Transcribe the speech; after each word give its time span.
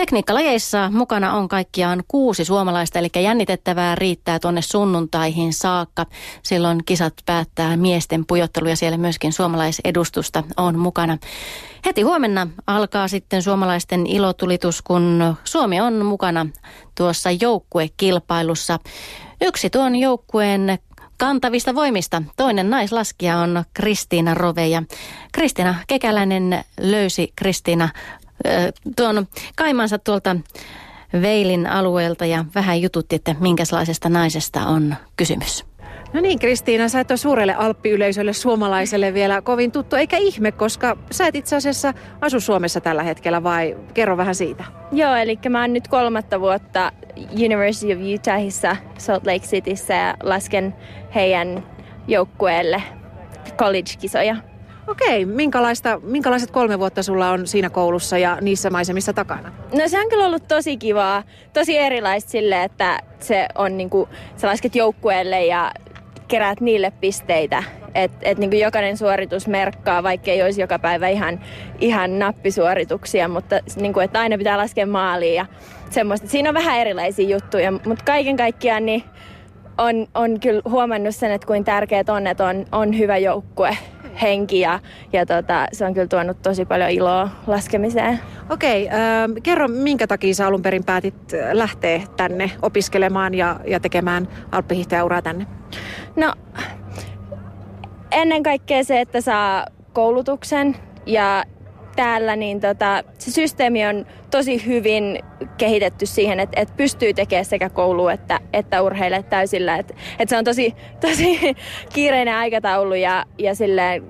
Tekniikkalajeissa 0.00 0.90
mukana 0.90 1.34
on 1.34 1.48
kaikkiaan 1.48 2.02
kuusi 2.08 2.44
suomalaista, 2.44 2.98
eli 2.98 3.08
jännitettävää 3.22 3.94
riittää 3.94 4.38
tuonne 4.38 4.62
sunnuntaihin 4.62 5.52
saakka. 5.52 6.06
Silloin 6.42 6.84
kisat 6.86 7.14
päättää 7.26 7.76
miesten 7.76 8.26
pujottelu 8.26 8.68
ja 8.68 8.76
siellä 8.76 8.98
myöskin 8.98 9.32
suomalaisedustusta 9.32 10.44
on 10.56 10.78
mukana. 10.78 11.18
Heti 11.86 12.02
huomenna 12.02 12.46
alkaa 12.66 13.08
sitten 13.08 13.42
suomalaisten 13.42 14.06
ilotulitus, 14.06 14.82
kun 14.82 15.36
Suomi 15.44 15.80
on 15.80 16.06
mukana 16.06 16.46
tuossa 16.94 17.30
joukkuekilpailussa. 17.30 18.78
Yksi 19.40 19.70
tuon 19.70 19.96
joukkueen 19.96 20.78
kantavista 21.18 21.74
voimista. 21.74 22.22
Toinen 22.36 22.70
naislaskija 22.70 23.38
on 23.38 23.64
Kristiina 23.74 24.34
Rove 24.34 24.62
Kristiina 25.32 25.74
Kekäläinen 25.86 26.64
löysi 26.80 27.32
Kristiina 27.36 27.88
tuon 28.96 29.26
kaimansa 29.56 29.98
tuolta 29.98 30.36
Veilin 31.22 31.66
alueelta 31.66 32.26
ja 32.26 32.44
vähän 32.54 32.82
jututti, 32.82 33.16
että 33.16 33.34
minkälaisesta 33.40 34.08
naisesta 34.08 34.66
on 34.66 34.94
kysymys. 35.16 35.64
No 36.12 36.20
niin 36.20 36.38
Kristiina, 36.38 36.88
sä 36.88 37.00
et 37.00 37.10
ole 37.10 37.16
suurelle 37.16 37.54
alppiyleisölle 37.54 38.32
suomalaiselle 38.32 39.14
vielä 39.14 39.42
kovin 39.42 39.72
tuttu, 39.72 39.96
eikä 39.96 40.16
ihme, 40.16 40.52
koska 40.52 40.96
sä 41.10 41.26
et 41.26 41.34
itse 41.34 41.56
asiassa 41.56 41.94
asu 42.20 42.40
Suomessa 42.40 42.80
tällä 42.80 43.02
hetkellä 43.02 43.42
vai 43.42 43.76
kerro 43.94 44.16
vähän 44.16 44.34
siitä. 44.34 44.64
Joo, 44.92 45.14
eli 45.14 45.38
mä 45.48 45.60
oon 45.60 45.72
nyt 45.72 45.88
kolmatta 45.88 46.40
vuotta 46.40 46.92
University 47.32 47.92
of 47.92 47.98
Utahissa 48.14 48.76
Salt 48.98 49.26
Lake 49.26 49.46
Cityssä 49.46 49.94
ja 49.94 50.14
lasken 50.22 50.74
heidän 51.14 51.64
joukkueelle 52.08 52.82
college-kisoja. 53.56 54.36
Okei, 54.88 55.24
minkälaista, 55.24 56.00
minkälaiset 56.02 56.50
kolme 56.50 56.78
vuotta 56.78 57.02
sulla 57.02 57.30
on 57.30 57.46
siinä 57.46 57.70
koulussa 57.70 58.18
ja 58.18 58.38
niissä 58.40 58.70
maisemissa 58.70 59.12
takana? 59.12 59.52
No 59.74 59.88
se 59.88 60.00
on 60.00 60.08
kyllä 60.08 60.26
ollut 60.26 60.48
tosi 60.48 60.76
kivaa, 60.76 61.22
tosi 61.52 61.78
erilaista 61.78 62.30
sille, 62.30 62.62
että 62.62 63.00
se 63.18 63.48
on 63.54 63.76
niinku, 63.76 64.08
sä 64.36 64.48
lasket 64.48 64.74
joukkueelle 64.74 65.46
ja 65.46 65.72
keräät 66.28 66.60
niille 66.60 66.92
pisteitä. 67.00 67.62
Että 67.94 68.18
et 68.22 68.38
niinku 68.38 68.56
jokainen 68.56 68.96
suoritus 68.96 69.46
merkkaa, 69.46 70.02
vaikka 70.02 70.30
ei 70.30 70.42
olisi 70.42 70.60
joka 70.60 70.78
päivä 70.78 71.08
ihan, 71.08 71.40
ihan 71.78 72.18
nappisuorituksia, 72.18 73.28
mutta 73.28 73.60
niinku, 73.76 74.00
että 74.00 74.20
aina 74.20 74.38
pitää 74.38 74.58
laskea 74.58 74.86
maaliin 74.86 75.34
ja 75.34 75.46
semmoista. 75.90 76.28
Siinä 76.28 76.48
on 76.48 76.54
vähän 76.54 76.80
erilaisia 76.80 77.28
juttuja, 77.28 77.72
mutta 77.72 78.04
kaiken 78.04 78.36
kaikkiaan 78.36 78.86
niin 78.86 79.04
on, 79.78 80.06
on 80.14 80.40
kyllä 80.40 80.62
huomannut 80.64 81.14
sen, 81.14 81.32
että 81.32 81.46
kuin 81.46 81.64
tärkeät 81.64 82.08
on, 82.08 82.26
että 82.26 82.46
on, 82.46 82.64
on 82.72 82.98
hyvä 82.98 83.18
joukkue 83.18 83.76
henki 84.22 84.60
ja, 84.60 84.80
ja 85.12 85.26
tota, 85.26 85.66
se 85.72 85.84
on 85.84 85.94
kyllä 85.94 86.06
tuonut 86.06 86.42
tosi 86.42 86.64
paljon 86.64 86.90
iloa 86.90 87.28
laskemiseen. 87.46 88.20
Okei, 88.50 88.88
äh, 88.88 88.96
kerro 89.42 89.68
minkä 89.68 90.06
takia 90.06 90.34
sä 90.34 90.46
alun 90.46 90.62
perin 90.62 90.84
päätit 90.84 91.32
lähteä 91.52 92.02
tänne 92.16 92.50
opiskelemaan 92.62 93.34
ja, 93.34 93.60
ja 93.66 93.80
tekemään 93.80 94.28
alppihiihtäjäuraa 94.52 95.22
tänne? 95.22 95.46
No 96.16 96.32
ennen 98.12 98.42
kaikkea 98.42 98.84
se, 98.84 99.00
että 99.00 99.20
saa 99.20 99.66
koulutuksen 99.92 100.76
ja 101.06 101.44
täällä 101.96 102.36
niin 102.36 102.60
tota, 102.60 103.04
se 103.18 103.30
systeemi 103.30 103.86
on 103.86 104.06
tosi 104.30 104.66
hyvin 104.66 105.18
kehitetty 105.58 106.06
siihen, 106.06 106.40
että, 106.40 106.60
että 106.60 106.74
pystyy 106.76 107.14
tekemään 107.14 107.44
sekä 107.44 107.68
koulu 107.68 108.08
että, 108.08 108.40
että 108.52 108.82
urheille 108.82 109.22
täysillä. 109.22 109.76
Että, 109.76 109.94
että 110.18 110.30
se 110.30 110.38
on 110.38 110.44
tosi, 110.44 110.74
tosi 111.00 111.40
kiireinen 111.94 112.34
aikataulu 112.34 112.94
ja, 112.94 113.24
ja 113.38 113.54
silleen 113.54 114.04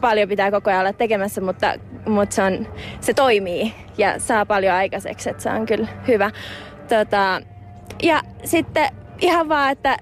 paljon 0.00 0.28
pitää 0.28 0.50
koko 0.50 0.70
ajan 0.70 0.80
olla 0.80 0.92
tekemässä, 0.92 1.40
mutta, 1.40 1.74
mutta 2.06 2.34
se, 2.34 2.42
on, 2.42 2.66
se 3.00 3.14
toimii 3.14 3.74
ja 3.98 4.18
saa 4.18 4.46
paljon 4.46 4.74
aikaiseksi, 4.74 5.30
että 5.30 5.42
se 5.42 5.50
on 5.50 5.66
kyllä 5.66 5.88
hyvä. 6.08 6.30
Tota, 6.88 7.42
ja 8.02 8.22
sitten 8.44 8.88
ihan 9.20 9.48
vaan, 9.48 9.72
että 9.72 9.96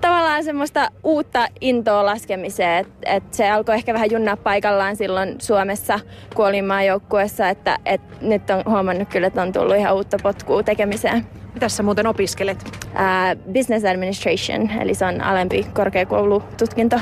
tavallaan 0.00 0.44
semmoista 0.44 0.88
uutta 1.04 1.46
intoa 1.60 2.06
laskemiseen, 2.06 2.78
että 2.78 3.16
et 3.16 3.34
se 3.34 3.50
alkoi 3.50 3.74
ehkä 3.74 3.94
vähän 3.94 4.10
junnaa 4.10 4.36
paikallaan 4.36 4.96
silloin 4.96 5.36
Suomessa, 5.40 6.00
kun 6.34 6.46
olin 6.46 6.64
maajoukkuessa, 6.64 7.48
että 7.48 7.78
et 7.84 8.00
nyt 8.20 8.50
on 8.50 8.62
huomannut 8.66 9.08
kyllä, 9.08 9.26
että 9.26 9.42
on 9.42 9.52
tullut 9.52 9.76
ihan 9.76 9.94
uutta 9.94 10.16
potkua 10.22 10.62
tekemiseen. 10.62 11.26
Mitä 11.54 11.68
sä 11.68 11.82
muuten 11.82 12.06
opiskelet? 12.06 12.58
Uh, 12.86 13.52
business 13.52 13.84
Administration, 13.84 14.70
eli 14.80 14.94
se 14.94 15.04
on 15.04 15.20
alempi 15.20 15.66
korkeakoulututkinto. 15.74 17.00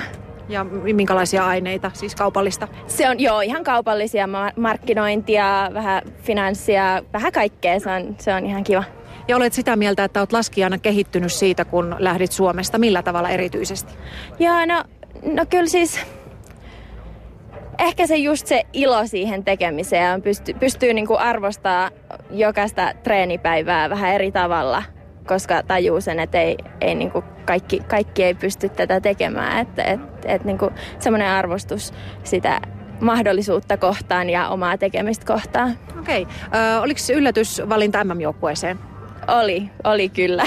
Ja 0.49 0.65
minkälaisia 0.93 1.47
aineita, 1.47 1.91
siis 1.95 2.15
kaupallista? 2.15 2.69
Se 2.87 3.09
on 3.09 3.21
joo, 3.21 3.41
ihan 3.41 3.65
kaupallisia, 3.65 4.29
markkinointia, 4.57 5.71
vähän 5.75 6.03
finanssia, 6.23 7.03
vähän 7.13 7.33
kaikkea, 7.33 7.81
se 7.81 7.91
on, 7.91 8.17
se 8.19 8.35
on 8.35 8.47
ihan 8.47 8.65
kiva. 8.65 8.85
Ja 9.29 9.37
olet 9.37 9.53
sitä 9.53 9.77
mieltä, 9.77 10.05
että 10.05 10.21
olet 10.21 10.33
laskijana 10.33 10.79
kehittynyt 10.79 11.33
siitä, 11.33 11.65
kun 11.65 11.97
lähdit 11.99 12.33
Suomesta. 12.33 12.79
Millä 12.79 13.03
tavalla 13.03 13.29
erityisesti? 13.29 13.93
Joo, 14.39 14.67
no, 14.67 14.85
no 15.23 15.47
kyllä 15.51 15.67
siis 15.67 16.01
ehkä 17.79 18.07
se 18.07 18.17
just 18.17 18.47
se 18.47 18.63
ilo 18.73 19.07
siihen 19.07 19.45
tekemiseen 19.45 20.23
pystyy, 20.23 20.55
pystyy 20.55 20.95
niinku 20.95 21.17
arvostaa 21.17 21.91
jokaista 22.31 22.93
treenipäivää 23.03 23.91
vähän 23.91 24.15
eri 24.15 24.33
tavalla, 24.33 24.83
koska 25.27 25.63
tajuu 25.63 26.01
sen, 26.01 26.21
että 26.21 26.41
ei, 26.41 26.57
ei 26.81 26.95
niinku 26.95 27.25
kaikki, 27.45 27.81
kaikki 27.89 28.25
ei 28.25 28.35
pysty 28.35 28.69
tätä 28.69 29.01
tekemään. 29.01 29.59
Että 29.59 29.83
et, 29.83 30.01
et 30.25 30.45
niinku 30.45 30.71
semmoinen 30.99 31.29
arvostus 31.29 31.93
sitä 32.25 32.61
mahdollisuutta 33.01 33.77
kohtaan 33.77 34.31
ja 34.31 34.49
omaa 34.49 34.79
tekemistä 34.79 35.27
kohtaan. 35.27 35.79
Okei. 36.01 36.23
Okay. 36.23 36.79
oliko 36.83 36.99
se 36.99 37.13
yllätysvalinta 37.13 38.05
MM-joukkueeseen? 38.05 38.94
Oli, 39.29 39.71
oli 39.85 40.09
kyllä. 40.09 40.45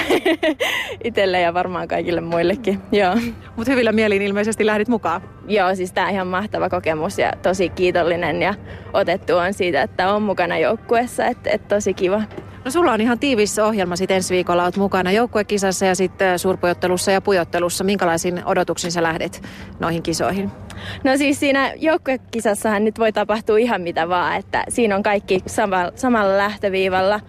Itelle 1.03 1.41
ja 1.41 1.53
varmaan 1.53 1.88
kaikille 1.88 2.21
muillekin, 2.21 2.81
joo. 2.91 3.15
Mutta 3.55 3.71
hyvillä 3.71 3.91
mielin 3.91 4.21
ilmeisesti 4.21 4.65
lähdit 4.65 4.88
mukaan. 4.88 5.21
Joo, 5.47 5.75
siis 5.75 5.91
tämä 5.91 6.07
on 6.07 6.13
ihan 6.13 6.27
mahtava 6.27 6.69
kokemus 6.69 7.19
ja 7.19 7.33
tosi 7.41 7.69
kiitollinen 7.69 8.41
ja 8.41 8.53
otettu 8.93 9.35
on 9.35 9.53
siitä, 9.53 9.81
että 9.81 10.13
on 10.13 10.21
mukana 10.21 10.57
joukkueessa, 10.57 11.25
että 11.25 11.49
et 11.49 11.67
tosi 11.67 11.93
kiva. 11.93 12.21
No 12.65 12.71
sulla 12.71 12.91
on 12.91 13.01
ihan 13.01 13.19
tiivis 13.19 13.59
ohjelma 13.59 13.95
sitten 13.95 14.15
ensi 14.15 14.33
viikolla, 14.33 14.63
olet 14.63 14.77
mukana 14.77 15.11
joukkuekisassa 15.11 15.85
ja 15.85 15.95
sitten 15.95 16.39
suurpujottelussa 16.39 17.11
ja 17.11 17.21
pujottelussa. 17.21 17.83
Minkälaisin 17.83 18.41
odotuksin 18.45 18.91
sä 18.91 19.03
lähdet 19.03 19.44
noihin 19.79 20.03
kisoihin? 20.03 20.51
No 21.03 21.17
siis 21.17 21.39
siinä 21.39 21.73
joukkuekisassahan 21.75 22.85
nyt 22.85 22.99
voi 22.99 23.11
tapahtua 23.11 23.57
ihan 23.57 23.81
mitä 23.81 24.09
vaan, 24.09 24.38
että 24.38 24.63
siinä 24.69 24.95
on 24.95 25.03
kaikki 25.03 25.44
sama, 25.45 25.91
samalla 25.95 26.38
lähtöviivalla. 26.38 27.19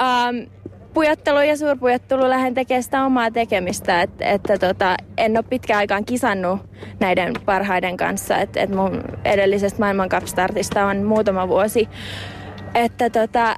Um, 0.00 0.59
pujottelu 0.94 1.40
ja 1.40 1.56
suurpujottelu 1.56 2.28
lähden 2.28 2.54
tekemään 2.54 2.82
sitä 2.82 3.04
omaa 3.04 3.30
tekemistä. 3.30 4.02
Että, 4.02 4.24
että 4.24 4.58
tota, 4.58 4.96
en 5.16 5.36
ole 5.36 5.44
pitkään 5.50 5.78
aikaan 5.78 6.04
kisannut 6.04 6.60
näiden 7.00 7.32
parhaiden 7.44 7.96
kanssa. 7.96 8.38
Että, 8.38 8.60
että 8.60 8.76
mun 8.76 9.02
edellisestä 9.24 9.78
maailmankapstartista 9.78 10.86
on 10.86 11.02
muutama 11.02 11.48
vuosi. 11.48 11.88
Että 12.74 13.10
tota, 13.10 13.56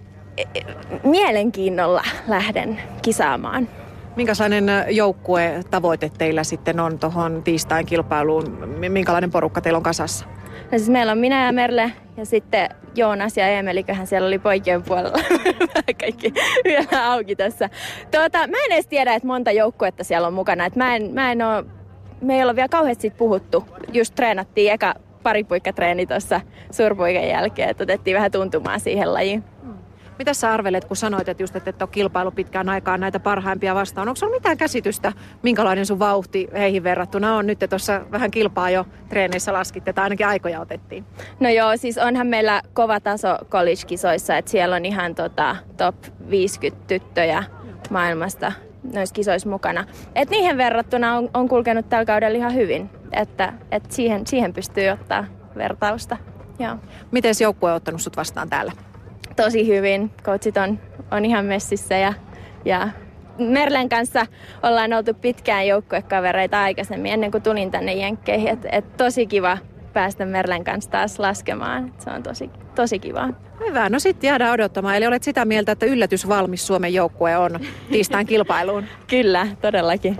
mielenkiinnolla 1.04 2.02
lähden 2.28 2.80
kisaamaan. 3.02 3.68
Minkälainen 4.16 4.70
joukkue 4.88 5.60
tavoite 5.70 6.10
teillä 6.18 6.44
sitten 6.44 6.80
on 6.80 6.98
tuohon 6.98 7.42
tiistain 7.42 7.86
kilpailuun? 7.86 8.58
Minkälainen 8.88 9.30
porukka 9.30 9.60
teillä 9.60 9.76
on 9.76 9.82
kasassa? 9.82 10.26
No 10.72 10.78
siis 10.78 10.90
meillä 10.90 11.12
on 11.12 11.18
minä 11.18 11.46
ja 11.46 11.52
Merle 11.52 11.92
ja 12.16 12.26
sitten 12.26 12.68
Joonas 12.94 13.36
ja 13.36 13.48
Emeliköhän 13.48 14.06
siellä 14.06 14.26
oli 14.26 14.38
poikien 14.38 14.82
puolella. 14.82 15.18
Kaikki 16.00 16.32
vielä 16.64 17.12
auki 17.12 17.36
tässä. 17.36 17.70
Tuota, 18.10 18.38
mä 18.38 18.56
en 18.64 18.72
edes 18.72 18.86
tiedä, 18.86 19.14
että 19.14 19.26
monta 19.26 19.50
joukkuetta 19.50 20.04
siellä 20.04 20.26
on 20.28 20.34
mukana. 20.34 20.66
Et 20.66 20.76
mä 20.76 20.96
en, 20.96 21.14
mä 21.14 21.32
en 21.32 21.42
oo, 21.42 21.64
me 22.20 22.36
ei 22.36 22.44
ole 22.44 22.56
vielä 22.56 22.68
kauheasti 22.68 23.00
siitä 23.00 23.16
puhuttu. 23.16 23.64
Just 23.92 24.14
treenattiin 24.14 24.72
eka 24.72 24.94
paripuikkatreeni 25.22 26.06
tuossa 26.06 26.40
suurpuikan 26.70 27.28
jälkeen, 27.28 27.68
että 27.68 27.84
otettiin 27.84 28.16
vähän 28.16 28.32
tuntumaan 28.32 28.80
siihen 28.80 29.14
lajiin. 29.14 29.44
Mitä 30.22 30.34
sä 30.34 30.52
arvelet, 30.52 30.84
kun 30.84 30.96
sanoit, 30.96 31.28
että 31.28 31.42
just, 31.42 31.56
että 31.56 31.70
et 31.70 31.82
ole 31.82 31.90
kilpailu 31.92 32.30
pitkään 32.30 32.68
aikaan 32.68 33.00
näitä 33.00 33.20
parhaimpia 33.20 33.74
vastaan? 33.74 34.08
Onko 34.08 34.16
sulla 34.16 34.32
mitään 34.32 34.56
käsitystä, 34.56 35.12
minkälainen 35.42 35.86
sun 35.86 35.98
vauhti 35.98 36.48
heihin 36.52 36.84
verrattuna 36.84 37.36
on? 37.36 37.46
Nyt 37.46 37.58
tuossa 37.68 38.00
vähän 38.10 38.30
kilpaa 38.30 38.70
jo 38.70 38.86
treeneissä 39.08 39.52
laskitte, 39.52 39.92
tai 39.92 40.02
ainakin 40.02 40.26
aikoja 40.26 40.60
otettiin. 40.60 41.04
No 41.40 41.48
joo, 41.48 41.76
siis 41.76 41.98
onhan 41.98 42.26
meillä 42.26 42.62
kova 42.72 43.00
taso 43.00 43.38
college-kisoissa, 43.50 44.36
että 44.36 44.50
siellä 44.50 44.76
on 44.76 44.84
ihan 44.84 45.14
tota, 45.14 45.56
top 45.76 45.96
50 46.30 46.86
tyttöjä 46.86 47.44
maailmasta 47.90 48.52
noissa 48.94 49.14
kisoissa 49.14 49.48
mukana. 49.48 49.84
Et 50.14 50.30
niihin 50.30 50.56
verrattuna 50.56 51.16
on, 51.16 51.30
on 51.34 51.48
kulkenut 51.48 51.88
tällä 51.88 52.04
kaudella 52.04 52.38
ihan 52.38 52.54
hyvin, 52.54 52.90
että 53.12 53.52
et 53.70 53.92
siihen, 53.92 54.26
siihen 54.26 54.52
pystyy 54.52 54.88
ottaa 54.88 55.24
vertausta. 55.56 56.16
Miten 57.10 57.34
joukkue 57.40 57.70
on 57.70 57.76
ottanut 57.76 58.00
sut 58.00 58.16
vastaan 58.16 58.50
täällä? 58.50 58.72
Tosi 59.36 59.66
hyvin. 59.66 60.10
Coachit 60.22 60.56
on, 60.56 60.80
on 61.10 61.24
ihan 61.24 61.44
messissä 61.44 61.94
ja, 61.94 62.14
ja 62.64 62.88
Merlen 63.38 63.88
kanssa 63.88 64.26
ollaan 64.62 64.92
oltu 64.92 65.14
pitkään 65.14 65.66
joukkuekavereita 65.66 66.62
aikaisemmin 66.62 67.12
ennen 67.12 67.30
kuin 67.30 67.42
tulin 67.42 67.70
tänne 67.70 67.94
Jenkkeihin. 67.94 68.48
Et, 68.48 68.66
et 68.72 68.96
tosi 68.96 69.26
kiva, 69.26 69.58
päästä 69.92 70.26
Merlen 70.26 70.64
kanssa 70.64 70.90
taas 70.90 71.18
laskemaan. 71.18 71.92
Se 71.98 72.10
on 72.10 72.22
tosi, 72.22 72.50
tosi 72.74 72.98
kiva. 72.98 73.28
Hyvä, 73.66 73.88
no 73.88 73.98
sitten 73.98 74.28
jäädään 74.28 74.52
odottamaan. 74.52 74.96
Eli 74.96 75.06
olet 75.06 75.22
sitä 75.22 75.44
mieltä, 75.44 75.72
että 75.72 75.86
yllätys 75.86 76.28
valmis 76.28 76.66
Suomen 76.66 76.94
joukkue 76.94 77.36
on 77.36 77.60
tiistain 77.90 78.26
kilpailuun? 78.26 78.84
Kyllä, 79.10 79.46
todellakin. 79.60 80.16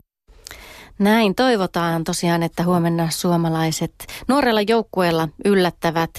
Näin 0.99 1.35
toivotaan 1.35 2.05
tosiaan, 2.05 2.43
että 2.43 2.63
huomenna 2.65 3.09
suomalaiset 3.11 3.95
nuorella 4.29 4.61
joukkueella 4.61 5.29
yllättävät. 5.45 6.11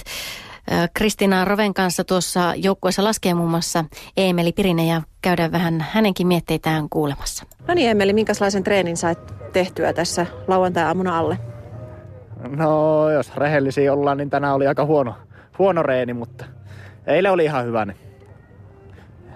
Kristina 0.94 1.44
Roven 1.44 1.74
kanssa 1.74 2.04
tuossa 2.04 2.52
joukkueessa 2.56 3.04
laskee 3.04 3.34
muun 3.34 3.50
muassa 3.50 3.84
Eemeli 4.16 4.52
Pirinen 4.52 4.88
ja 4.88 5.02
käydään 5.22 5.52
vähän 5.52 5.86
hänenkin 5.90 6.26
mietteitään 6.26 6.88
kuulemassa. 6.88 7.46
No 7.68 7.74
niin 7.74 7.88
Eemeli, 7.88 8.12
minkälaisen 8.12 8.64
treenin 8.64 8.96
sait 8.96 9.18
tehtyä 9.52 9.92
tässä 9.92 10.26
lauantai-aamuna 10.48 11.18
alle? 11.18 11.38
No 12.56 13.10
jos 13.10 13.36
rehellisiä 13.36 13.92
ollaan, 13.92 14.18
niin 14.18 14.30
tänään 14.30 14.54
oli 14.54 14.66
aika 14.66 14.84
huono, 14.84 15.14
huono 15.58 15.82
reeni, 15.82 16.12
mutta 16.12 16.44
eilen 17.06 17.32
oli 17.32 17.44
ihan 17.44 17.64
hyvä, 17.64 17.84
niin 17.84 17.96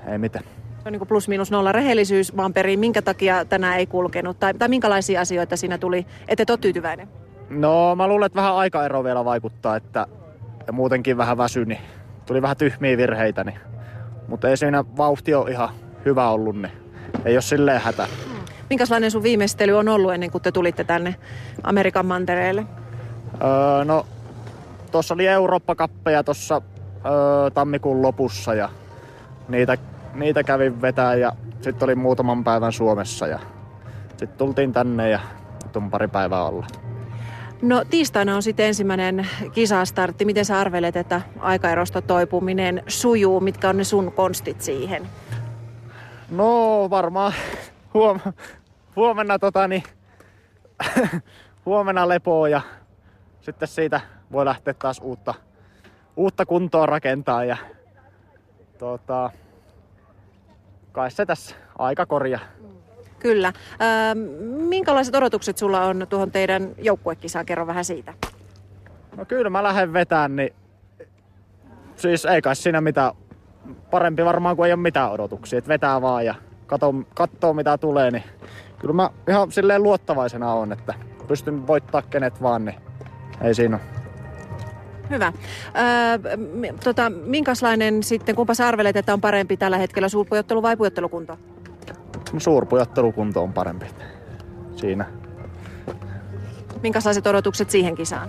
ei 0.06 0.18
mitään. 0.18 0.44
Se 0.44 0.82
on 0.86 0.92
niin 0.92 1.00
kuin 1.00 1.08
plus 1.08 1.28
minus 1.28 1.50
nolla 1.50 1.72
rehellisyys 1.72 2.36
vaan 2.36 2.52
perin. 2.52 2.80
Minkä 2.80 3.02
takia 3.02 3.44
tänään 3.44 3.78
ei 3.78 3.86
kulkenut? 3.86 4.38
Tai, 4.40 4.54
tai 4.54 4.68
minkälaisia 4.68 5.20
asioita 5.20 5.56
siinä 5.56 5.78
tuli, 5.78 6.06
että 6.28 6.42
et 6.42 6.50
ole 6.50 6.58
tyytyväinen? 6.58 7.08
No 7.50 7.94
mä 7.96 8.08
luulen, 8.08 8.26
että 8.26 8.36
vähän 8.36 8.54
aikaero 8.54 9.04
vielä 9.04 9.24
vaikuttaa, 9.24 9.76
että 9.76 10.06
ja 10.68 10.72
muutenkin 10.72 11.16
vähän 11.16 11.38
väsy, 11.38 11.64
niin 11.64 11.80
tuli 12.26 12.42
vähän 12.42 12.56
tyhmiä 12.56 12.96
virheitä. 12.96 13.44
Niin. 13.44 13.58
Mutta 14.28 14.48
ei 14.48 14.56
siinä 14.56 14.84
vauhti 14.96 15.34
ole 15.34 15.50
ihan 15.50 15.68
hyvä 16.04 16.30
ollut, 16.30 16.56
niin 16.56 16.72
ei 17.24 17.34
ole 17.34 17.42
silleen 17.42 17.80
hätä. 17.80 18.06
Minkälainen 18.70 19.10
sun 19.10 19.22
viimeistely 19.22 19.72
on 19.72 19.88
ollut 19.88 20.12
ennen 20.12 20.30
kuin 20.30 20.42
te 20.42 20.52
tulitte 20.52 20.84
tänne 20.84 21.14
Amerikan 21.62 22.06
mantereelle? 22.06 22.66
Öö, 23.42 23.84
no, 23.84 24.06
tuossa 24.92 25.14
oli 25.14 25.26
Eurooppa-kappeja 25.26 26.24
tuossa 26.24 26.62
öö, 27.06 27.50
tammikuun 27.50 28.02
lopussa 28.02 28.54
ja 28.54 28.68
niitä, 29.48 29.78
niitä 30.14 30.42
kävin 30.42 30.82
vetää 30.82 31.14
ja 31.14 31.32
sitten 31.60 31.86
oli 31.86 31.94
muutaman 31.94 32.44
päivän 32.44 32.72
Suomessa 32.72 33.26
ja 33.26 33.38
sitten 34.08 34.38
tultiin 34.38 34.72
tänne 34.72 35.10
ja 35.10 35.20
on 35.76 35.90
pari 35.90 36.08
päivää 36.08 36.44
olla. 36.44 36.66
No 37.62 37.84
tiistaina 37.90 38.36
on 38.36 38.42
sitten 38.42 38.66
ensimmäinen 38.66 39.28
kisastartti. 39.52 40.24
Miten 40.24 40.44
sä 40.44 40.58
arvelet, 40.60 40.96
että 40.96 41.20
aikaerosta 41.40 42.02
toipuminen 42.02 42.82
sujuu? 42.86 43.40
Mitkä 43.40 43.68
on 43.68 43.76
ne 43.76 43.84
sun 43.84 44.12
konstit 44.12 44.62
siihen? 44.62 45.08
No 46.30 46.86
varmaan 46.90 47.32
huom- 47.94 48.32
huomenna, 48.96 49.38
tota, 49.38 49.68
niin, 49.68 49.82
huomenna 51.66 52.08
lepoa 52.08 52.48
ja 52.48 52.60
sitten 53.40 53.68
siitä 53.68 54.00
voi 54.32 54.44
lähteä 54.44 54.74
taas 54.74 55.00
uutta, 55.02 55.34
uutta 56.16 56.46
kuntoa 56.46 56.86
rakentaa 56.86 57.44
ja 57.44 57.56
tota, 58.78 59.30
kai 60.92 61.10
se 61.10 61.26
tässä 61.26 61.56
aika 61.78 62.06
korjaa. 62.06 62.40
Kyllä. 63.18 63.52
Ähm, 63.82 64.18
minkälaiset 64.68 65.14
odotukset 65.14 65.58
sulla 65.58 65.84
on 65.84 66.06
tuohon 66.08 66.30
teidän 66.30 66.70
joukkuekisaan? 66.78 67.46
Kerro 67.46 67.66
vähän 67.66 67.84
siitä. 67.84 68.14
No 69.16 69.24
kyllä 69.24 69.50
mä 69.50 69.62
lähden 69.62 69.92
vetään, 69.92 70.36
niin 70.36 70.54
siis 71.96 72.24
ei 72.24 72.42
kai 72.42 72.56
siinä 72.56 72.80
mitään 72.80 73.12
parempi 73.90 74.24
varmaan 74.24 74.56
kuin 74.56 74.66
ei 74.66 74.72
ole 74.72 74.80
mitään 74.80 75.10
odotuksia. 75.10 75.58
Että 75.58 75.68
vetää 75.68 76.02
vaan 76.02 76.24
ja 76.24 76.34
katsoo, 76.66 76.94
katsoo 77.14 77.52
mitä 77.52 77.78
tulee, 77.78 78.10
niin 78.10 78.24
kyllä 78.78 78.94
mä 78.94 79.10
ihan 79.28 79.52
silleen 79.52 79.82
luottavaisena 79.82 80.52
on, 80.52 80.72
että 80.72 80.94
pystyn 81.28 81.66
voittaa 81.66 82.02
kenet 82.02 82.42
vaan, 82.42 82.64
niin 82.64 82.76
ei 83.40 83.54
siinä 83.54 83.76
ole. 83.76 83.98
Hyvä. 85.10 85.32
Öö, 85.76 86.36
tota, 86.84 87.10
minkälainen 87.10 88.02
sitten, 88.02 88.34
kumpa 88.34 88.54
sä 88.54 88.68
arvelet, 88.68 88.96
että 88.96 89.12
on 89.12 89.20
parempi 89.20 89.56
tällä 89.56 89.78
hetkellä, 89.78 90.08
suurpujottelu 90.08 90.62
vai 90.62 90.76
pujottelukunto? 90.76 91.38
Suurpujottelukunto 92.38 93.42
on 93.42 93.52
parempi 93.52 93.86
siinä. 94.76 95.04
Minkälaiset 96.82 97.26
odotukset 97.26 97.70
siihen 97.70 97.94
kisaan? 97.94 98.28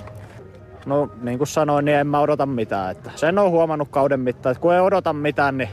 No 0.86 1.10
niin 1.22 1.38
kuin 1.38 1.48
sanoin, 1.48 1.86
niin 1.86 1.98
en 1.98 2.07
mä 2.07 2.19
odota 2.19 2.46
mitään. 2.46 2.92
Että 2.92 3.12
sen 3.16 3.40
on 3.40 3.51
huomannut 3.51 3.90
kauden 3.92 4.19
mittaan, 4.19 4.51
että 4.51 4.62
kun 4.62 4.74
ei 4.74 4.80
odota 4.80 5.13
mitään, 5.13 5.57
niin 5.57 5.69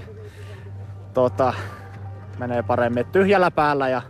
tota, 1.15 1.55
menee 2.39 2.63
paremmin. 2.63 3.01
Et 3.01 3.13
tyhjällä 3.13 3.51
päällä 3.51 3.89
ja 3.89 4.03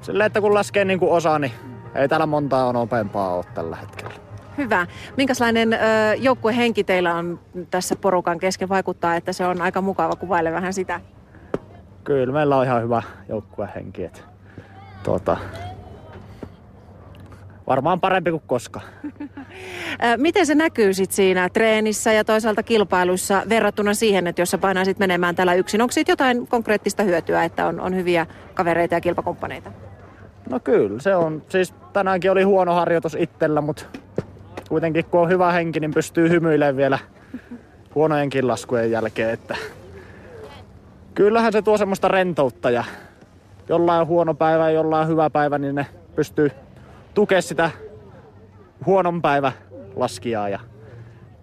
silleen, 0.00 0.26
että 0.26 0.40
kun 0.40 0.54
laskee 0.54 0.84
niin 0.84 0.98
kuin 0.98 1.12
osa, 1.12 1.38
niin 1.38 1.52
ei 1.94 2.08
täällä 2.08 2.26
montaa 2.26 2.66
on 2.66 2.74
nopeampaa 2.74 3.34
ole 3.34 3.44
tällä 3.54 3.76
hetkellä. 3.76 4.14
Hyvä. 4.58 4.86
Minkälainen 5.16 5.72
ö, 5.72 5.78
joukkuehenki 6.16 6.84
teillä 6.84 7.14
on 7.14 7.40
tässä 7.70 7.96
porukan 7.96 8.38
kesken? 8.38 8.68
Vaikuttaa, 8.68 9.16
että 9.16 9.32
se 9.32 9.46
on 9.46 9.62
aika 9.62 9.80
mukava. 9.80 10.16
Kuvaile 10.16 10.52
vähän 10.52 10.72
sitä. 10.72 11.00
Kyllä, 12.04 12.32
meillä 12.32 12.56
on 12.56 12.64
ihan 12.64 12.82
hyvä 12.82 13.02
joukkuehenki. 13.28 14.04
Että, 14.04 14.20
tuota, 15.02 15.36
varmaan 17.68 18.00
parempi 18.00 18.30
kuin 18.30 18.42
koska. 18.46 18.80
Miten 20.16 20.46
se 20.46 20.54
näkyy 20.54 20.94
sit 20.94 21.12
siinä 21.12 21.48
treenissä 21.48 22.12
ja 22.12 22.24
toisaalta 22.24 22.62
kilpailuissa 22.62 23.42
verrattuna 23.48 23.94
siihen, 23.94 24.26
että 24.26 24.42
jos 24.42 24.50
sä 24.50 24.58
painaisit 24.58 24.98
menemään 24.98 25.34
täällä 25.34 25.54
yksin, 25.54 25.82
onko 25.82 25.92
siitä 25.92 26.12
jotain 26.12 26.46
konkreettista 26.46 27.02
hyötyä, 27.02 27.44
että 27.44 27.66
on, 27.66 27.80
on 27.80 27.96
hyviä 27.96 28.26
kavereita 28.54 28.94
ja 28.94 29.00
kilpakumppaneita? 29.00 29.72
No 30.50 30.60
kyllä, 30.60 31.00
se 31.00 31.16
on. 31.16 31.42
Siis 31.48 31.74
tänäänkin 31.92 32.30
oli 32.30 32.42
huono 32.42 32.74
harjoitus 32.74 33.16
itsellä, 33.20 33.60
mutta 33.60 33.84
kuitenkin 34.68 35.04
kun 35.04 35.20
on 35.20 35.28
hyvä 35.28 35.52
henki, 35.52 35.80
niin 35.80 35.94
pystyy 35.94 36.28
hymyilemään 36.30 36.76
vielä 36.76 36.98
huonojenkin 37.94 38.48
laskujen 38.48 38.90
jälkeen. 38.90 39.30
Että 39.30 39.56
kyllähän 41.18 41.52
se 41.52 41.62
tuo 41.62 41.78
semmoista 41.78 42.08
rentoutta 42.08 42.70
ja 42.70 42.84
jollain 43.68 44.00
on 44.00 44.06
huono 44.06 44.34
päivä 44.34 44.64
ja 44.64 44.70
jollain 44.70 45.08
hyvä 45.08 45.30
päivä, 45.30 45.58
niin 45.58 45.74
ne 45.74 45.86
pystyy 46.16 46.50
tukemaan 47.14 47.42
sitä 47.42 47.70
huonon 48.86 49.22
päivä 49.22 49.52
laskijaa 49.96 50.48
ja 50.48 50.60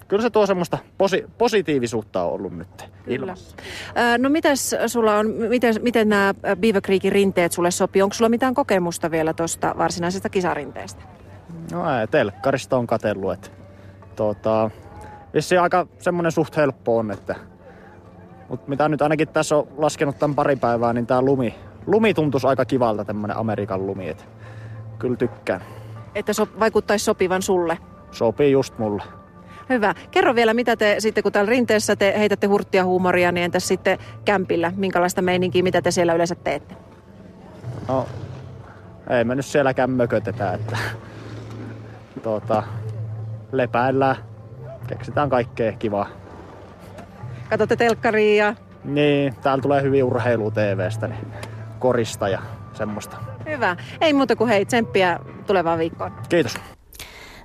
kyllä 0.08 0.22
se 0.22 0.30
tuo 0.30 0.46
semmoista 0.46 0.78
posi- 0.98 1.26
positiivisuutta 1.38 2.24
on 2.24 2.32
ollut 2.32 2.58
nyt 2.58 2.86
ilmassa. 3.08 3.56
No 4.18 4.30
mitäs 4.30 4.76
sulla 4.88 5.16
on, 5.16 5.28
miten, 5.28 5.76
miten 5.82 6.10
nämä 6.10 6.34
Beaver 6.60 6.82
Creekin 6.82 7.12
rinteet 7.12 7.52
sulle 7.52 7.72
sopii? 7.72 8.02
Onko 8.02 8.14
sulla 8.14 8.30
mitään 8.30 8.54
kokemusta 8.54 9.12
vielä 9.12 9.34
tuosta 9.34 9.76
varsinaisesta 9.78 10.30
kisarinteestä? 10.30 11.04
No 11.72 12.00
ei, 12.00 12.08
telkkarista 12.08 12.78
on 12.78 12.88
katsellut, 12.88 13.34
että 13.34 13.50
tota, 14.16 14.70
vissiin 15.34 15.62
aika 15.62 15.88
semmoinen 16.00 16.32
suht 16.32 16.58
helppo 16.58 16.98
on, 16.98 17.12
että 17.12 17.36
mutta 18.50 18.70
mitä 18.70 18.90
nyt 18.90 19.02
ainakin 19.02 19.28
tässä 19.28 19.56
on 19.56 19.68
laskenut 19.78 20.20
tämän 20.20 20.36
pari 20.36 20.56
päivää, 20.56 20.94
niin 20.94 21.08
tämä 21.08 21.22
lumi, 21.22 21.56
lumi 21.88 22.14
tuntuisi 22.14 22.48
aika 22.48 22.66
kivalta, 22.66 23.06
tämmöinen 23.06 23.38
Amerikan 23.38 23.88
lumi, 23.88 24.10
että 24.10 24.24
kyllä 25.00 25.16
tykkään. 25.16 25.62
Että 26.16 26.34
so, 26.34 26.48
vaikuttaisi 26.60 27.06
sopivan 27.06 27.42
sulle? 27.42 27.78
Sopii 28.12 28.52
just 28.52 28.78
mulle. 28.78 29.04
Hyvä. 29.70 29.96
Kerro 30.12 30.36
vielä, 30.36 30.54
mitä 30.54 30.76
te 30.76 30.96
sitten, 31.00 31.24
kun 31.24 31.32
täällä 31.32 31.50
rinteessä 31.50 31.96
te 31.96 32.14
heitätte 32.18 32.48
hurttia 32.48 32.86
huumoria, 32.86 33.32
niin 33.32 33.44
entäs 33.44 33.68
sitten 33.68 34.00
kämpillä? 34.26 34.74
Minkälaista 34.76 35.22
meininkiä, 35.22 35.64
mitä 35.64 35.82
te 35.82 35.92
siellä 35.92 36.14
yleensä 36.14 36.36
teette? 36.36 36.76
No, 37.88 38.08
ei 39.10 39.24
me 39.24 39.36
nyt 39.36 39.46
sielläkään 39.46 39.90
mökötetä, 39.90 40.54
että 40.54 40.78
tuota, 42.24 42.64
lepäillään, 43.52 44.16
keksitään 44.88 45.30
kaikkea 45.30 45.72
kivaa. 45.72 46.25
Katsotte 47.50 47.76
telkkaria 47.76 48.46
ja... 48.46 48.56
Niin, 48.84 49.36
täällä 49.36 49.62
tulee 49.62 49.82
hyvin 49.82 50.04
urheilu 50.04 50.52
TVstä, 50.52 51.08
niin 51.08 51.28
korista 51.80 52.30
ja 52.30 52.42
semmoista. 52.74 53.18
Hyvä. 53.46 53.76
Ei 54.02 54.14
muuta 54.14 54.36
kuin 54.36 54.48
hei, 54.48 54.66
tsemppiä 54.66 55.20
tulevaan 55.48 55.80
viikkoon. 55.80 56.12
Kiitos. 56.30 56.58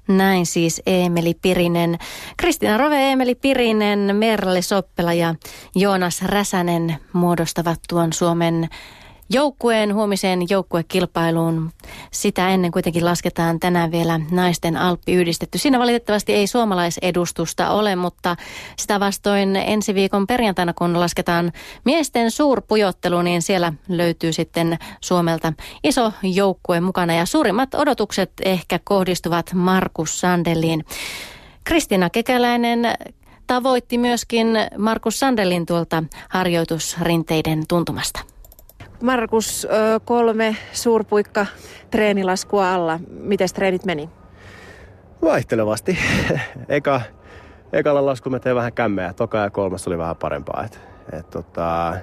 Näin 0.08 0.46
siis 0.46 0.82
Eemeli 0.86 1.34
Pirinen. 1.42 1.98
Kristina 2.36 2.76
Rove, 2.76 2.96
Eemeli 2.96 3.34
Pirinen, 3.34 4.16
Merle 4.16 4.62
Soppela 4.62 5.12
ja 5.12 5.34
Joonas 5.74 6.22
Räsänen 6.22 6.96
muodostavat 7.12 7.80
tuon 7.88 8.12
Suomen 8.12 8.68
joukkueen 9.30 9.94
huomiseen 9.94 10.40
joukkuekilpailuun. 10.50 11.70
Sitä 12.10 12.48
ennen 12.48 12.70
kuitenkin 12.70 13.04
lasketaan 13.04 13.60
tänään 13.60 13.90
vielä 13.90 14.20
naisten 14.30 14.76
Alppi 14.76 15.12
yhdistetty. 15.12 15.58
Siinä 15.58 15.78
valitettavasti 15.78 16.32
ei 16.32 16.46
suomalaisedustusta 16.46 17.70
ole, 17.70 17.96
mutta 17.96 18.36
sitä 18.76 19.00
vastoin 19.00 19.56
ensi 19.56 19.94
viikon 19.94 20.26
perjantaina, 20.26 20.72
kun 20.72 21.00
lasketaan 21.00 21.52
miesten 21.84 22.30
suurpujottelu, 22.30 23.22
niin 23.22 23.42
siellä 23.42 23.72
löytyy 23.88 24.32
sitten 24.32 24.78
Suomelta 25.00 25.52
iso 25.84 26.12
joukkue 26.22 26.80
mukana. 26.80 27.14
Ja 27.14 27.26
suurimmat 27.26 27.74
odotukset 27.74 28.32
ehkä 28.44 28.80
kohdistuvat 28.84 29.54
Markus 29.54 30.20
Sandeliin. 30.20 30.84
Kristina 31.64 32.10
Kekäläinen 32.10 32.80
tavoitti 33.46 33.98
myöskin 33.98 34.46
Markus 34.78 35.20
Sandelin 35.20 35.66
tuolta 35.66 36.04
harjoitusrinteiden 36.28 37.62
tuntumasta. 37.68 38.20
Markus, 39.02 39.66
kolme 40.04 40.56
suurpuikka 40.72 41.46
treenilaskua 41.90 42.74
alla. 42.74 43.00
Miten 43.10 43.48
treenit 43.54 43.84
meni? 43.84 44.10
Vaihtelevasti. 45.22 45.98
Eka, 46.68 47.00
ekalla 47.72 48.06
laskulla 48.06 48.36
mä 48.36 48.40
tein 48.40 48.56
vähän 48.56 48.72
kämmeä. 48.72 49.12
Toka 49.12 49.38
ja 49.38 49.50
kolmas 49.50 49.86
oli 49.86 49.98
vähän 49.98 50.16
parempaa. 50.16 50.64
Et, 50.64 50.80
et 51.12 51.30
tota, 51.30 51.96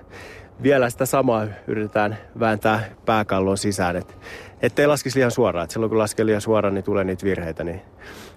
vielä 0.64 0.90
sitä 0.90 1.06
samaa 1.06 1.48
yritetään 1.68 2.18
vääntää 2.40 2.84
pääkallon 3.06 3.58
sisään, 3.58 3.96
että 3.96 4.14
ettei 4.62 4.88
laskisi 4.88 5.16
liian 5.16 5.32
suoraan. 5.32 5.64
Et 5.64 5.72
silloin 5.72 5.90
kun 5.90 6.00
laskee 6.00 6.26
liian 6.26 6.42
suoraan, 6.42 6.74
niin 6.74 6.84
tulee 6.84 7.04
niitä 7.04 7.26
virheitä. 7.26 7.64
Niin 7.64 7.82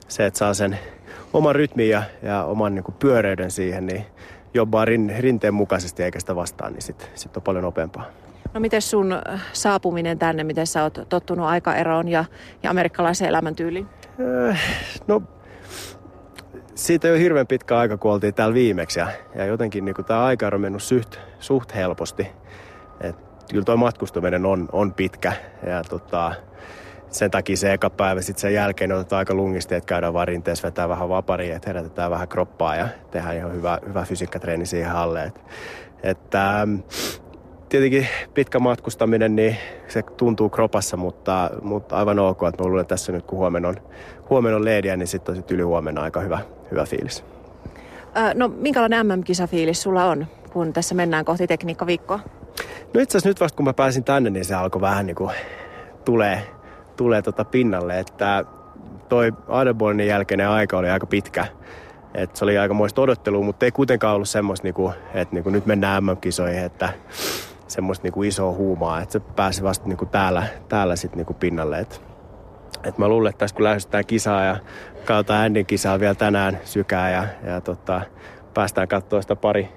se, 0.09 0.27
että 0.27 0.39
saa 0.39 0.55
sen 0.55 0.79
oman 1.33 1.55
rytmin 1.55 1.89
ja, 1.89 2.03
ja 2.23 2.45
oman 2.45 2.75
niin 2.75 2.85
pyöreyden 2.99 3.51
siihen, 3.51 3.87
niin 3.87 4.07
jobbaa 4.55 4.85
rin, 4.85 5.15
rinteen 5.19 5.55
mukaisesti 5.55 6.03
eikä 6.03 6.21
sitä 6.21 6.37
vastaan, 6.37 6.73
niin 6.73 6.83
sitten 6.83 7.09
sit 7.15 7.37
on 7.37 7.43
paljon 7.43 7.65
nopeampaa. 7.65 8.05
No 8.55 8.61
miten 8.61 8.83
sun 8.83 9.15
saapuminen 9.53 10.19
tänne, 10.19 10.45
miten 10.45 10.67
sä 10.67 10.83
oot 10.83 10.99
tottunut 11.09 11.47
aikaeroon 11.47 12.09
ja, 12.09 12.25
ja 12.63 12.71
amerikkalaiseen 12.71 13.29
elämäntyyliin? 13.29 13.89
Äh, 14.49 14.61
no 15.07 15.23
siitä 16.75 17.09
ei 17.09 17.15
ole 17.15 17.21
hirveän 17.21 17.47
pitkä 17.47 17.79
aika, 17.79 17.97
kun 17.97 18.13
oltiin 18.13 18.35
täällä 18.35 18.55
viimeksi 18.55 19.01
ja, 19.01 19.09
ja 19.35 19.45
jotenkin 19.45 19.85
niin 19.85 19.95
tämä 20.07 20.25
aika 20.25 20.51
on 20.53 20.61
mennyt 20.61 20.83
suht, 20.83 21.17
suht 21.39 21.75
helposti. 21.75 22.27
Et 23.01 23.17
kyllä 23.51 23.65
tuo 23.65 23.77
matkustaminen 23.77 24.47
on, 24.47 24.69
on 24.73 24.95
pitkä 24.95 25.33
ja 25.67 25.83
tota, 25.85 26.33
sen 27.11 27.31
takia 27.31 27.57
se 27.57 27.73
eka 27.73 27.91
päivä 27.91 28.23
sitten 28.23 28.41
sen 28.41 28.55
jälkeen 28.55 28.93
otetaan 28.93 29.19
aika 29.19 29.35
lungisti, 29.35 29.75
että 29.75 29.89
käydään 29.89 30.15
vaan 30.15 30.29
rinteessä, 30.29 30.67
vetää 30.67 30.89
vähän 30.89 31.09
vaparia, 31.09 31.57
että 31.57 31.69
herätetään 31.71 32.11
vähän 32.11 32.29
kroppaa 32.29 32.77
ja 32.77 32.89
tehdään 33.11 33.37
ihan 33.37 33.53
hyvä, 33.53 33.79
hyvä 33.89 34.05
fysiikkatreeni 34.05 34.67
siihen 34.67 34.93
alle. 34.93 35.23
Et, 35.23 35.41
että, 36.03 36.61
ähm, 36.61 36.75
tietenkin 37.71 38.09
pitkä 38.35 38.59
matkustaminen, 38.59 39.37
niin 39.37 39.57
se 39.89 40.03
tuntuu 40.03 40.49
kropassa, 40.49 40.97
mutta, 40.97 41.51
mutta 41.63 41.97
aivan 41.97 42.19
ok, 42.19 42.43
että 42.49 42.63
mä 42.63 42.69
luulen 42.69 42.87
tässä 42.87 43.13
nyt 43.13 43.27
kun 43.27 43.39
huomenna 43.39 43.69
on, 43.69 43.77
huomenna 44.31 44.57
on 44.57 44.65
leediä, 44.65 44.97
niin 44.97 45.07
sitten 45.07 45.33
on 45.33 45.37
sit 45.37 45.51
yli 45.51 45.63
huomenna 45.63 46.03
aika 46.03 46.21
hyvä, 46.21 46.39
hyvä 46.71 46.85
fiilis. 46.85 47.25
no 48.35 48.49
minkälainen 48.49 49.07
MM-kisafiilis 49.07 49.83
sulla 49.83 50.05
on, 50.05 50.27
kun 50.53 50.73
tässä 50.73 50.95
mennään 50.95 51.25
kohti 51.25 51.47
tekniikkaviikkoa? 51.47 52.21
No 52.95 53.01
itse 53.01 53.19
asiassa 53.19 53.29
nyt 53.29 53.41
vasta 53.41 53.57
kun 53.57 53.65
mä 53.65 53.73
pääsin 53.73 54.05
tänne, 54.05 54.31
niin 54.31 54.45
se 54.45 54.55
alkoi 54.55 54.81
vähän 54.81 55.07
niin 55.07 55.17
kuin 55.17 55.31
tulee, 56.05 56.43
tulee 56.97 57.23
tota 57.23 57.45
pinnalle, 57.45 57.99
että 57.99 58.45
toi 59.09 59.33
Adelbornin 59.49 60.07
jälkeinen 60.07 60.49
aika 60.49 60.79
oli 60.79 60.91
aika 60.91 61.07
pitkä. 61.07 61.47
Et 62.15 62.37
se 62.37 62.45
oli 62.45 62.59
aika 62.59 62.75
muista 62.75 63.03
odottelua, 63.03 63.45
mutta 63.45 63.65
ei 63.65 63.73
kuitenkaan 63.73 64.15
ollut 64.15 64.29
semmoista, 64.29 64.67
niinku, 64.67 64.93
että 65.15 65.35
niinku 65.35 65.51
nyt 65.51 65.67
mennään 65.67 66.05
MM-kisoihin, 66.05 66.65
että 66.65 66.89
semmoista 67.71 68.05
niinku 68.05 68.23
isoa 68.23 68.53
huumaa, 68.53 69.01
että 69.01 69.13
se 69.13 69.21
pääsi 69.21 69.63
vasta 69.63 69.89
niinku 69.89 70.07
täällä, 70.07 70.47
täällä 70.69 70.97
sit 70.97 71.17
niinku 71.17 71.35
pinnalle. 71.35 71.79
Et, 71.79 72.03
et 72.85 72.99
mä 72.99 73.09
luulen, 73.09 73.31
että 73.31 73.39
tässä 73.39 73.57
kun 73.57 73.65
lähestytään 73.65 74.07
kisaa 74.07 74.45
ja 74.45 74.57
katsotaan 75.05 75.45
Andin 75.45 75.67
kisaa 75.67 76.01
vielä 76.01 76.15
tänään 76.15 76.59
sykää 76.65 77.11
ja, 77.11 77.25
ja 77.47 77.61
tota, 77.61 78.01
päästään 78.55 78.89
katsoa 78.89 79.23
sitä 79.23 79.37
pari, 79.37 79.69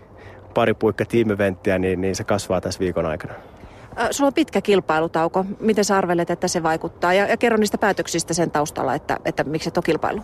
pari 0.54 0.74
puikka 0.74 1.06
tiimiventtiä, 1.06 1.80
niin, 1.80 2.02
niin 2.02 2.16
se 2.16 2.24
kasvaa 2.24 2.62
tässä 2.62 2.80
viikon 2.80 3.06
aikana. 3.06 3.34
Sulla 4.12 4.28
on 4.28 4.34
pitkä 4.34 4.62
kilpailutauko. 4.62 5.46
Miten 5.60 5.86
sä 5.86 5.98
arvelet, 5.98 6.30
että 6.30 6.48
se 6.48 6.64
vaikuttaa? 6.64 7.14
Ja, 7.14 7.28
ja 7.28 7.38
kerro 7.38 7.58
niistä 7.58 7.78
päätöksistä 7.78 8.34
sen 8.34 8.52
taustalla, 8.52 8.96
että, 8.96 9.18
että 9.26 9.44
miksi 9.44 9.70
et 9.70 9.78
ole 9.78 9.84
kilpailu. 9.84 10.22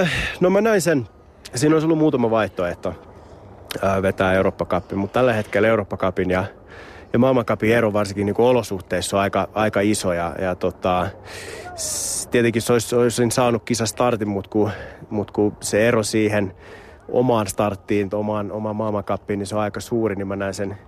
Äh, 0.00 0.10
no 0.40 0.50
mä 0.50 0.60
näin 0.60 0.80
sen. 0.80 1.08
Siinä 1.54 1.76
olisi 1.76 1.84
ollut 1.84 1.98
muutama 1.98 2.30
vaihtoehto 2.30 3.11
vetää 4.02 4.32
eurooppa 4.32 4.66
mutta 4.94 5.14
tällä 5.14 5.32
hetkellä 5.32 5.68
eurooppa 5.68 5.98
ja, 6.28 6.44
ja 7.12 7.18
maailmankapin 7.18 7.72
ero 7.72 7.92
varsinkin 7.92 8.26
niin 8.26 8.34
olosuhteissa 8.38 9.16
on 9.16 9.22
aika, 9.22 9.48
aika 9.54 9.80
iso. 9.80 10.12
Ja, 10.12 10.34
ja 10.40 10.54
tota, 10.54 11.08
tietenkin 12.30 12.62
se 12.62 12.72
olisi, 12.72 12.96
olisin 12.96 13.30
saanut 13.30 13.62
kisastartin, 13.64 14.28
mutta 14.28 14.50
kun, 14.50 14.70
mut 15.10 15.30
kun 15.30 15.56
se 15.60 15.88
ero 15.88 16.02
siihen 16.02 16.54
omaan 17.08 17.46
starttiin, 17.46 18.08
omaan, 18.12 18.52
omaan 18.52 18.76
maailmankappiin, 18.76 19.38
niin 19.38 19.46
se 19.46 19.54
on 19.54 19.62
aika 19.62 19.80
suuri, 19.80 20.16
niin 20.16 20.28
mä 20.28 20.36
näen 20.36 20.54
sen, 20.54 20.78